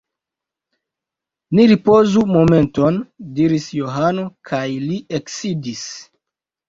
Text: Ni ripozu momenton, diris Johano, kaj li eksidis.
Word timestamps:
Ni 1.59 1.65
ripozu 1.73 2.23
momenton, 2.37 2.97
diris 3.41 3.69
Johano, 3.81 4.27
kaj 4.51 4.67
li 4.87 4.99
eksidis. 5.21 5.85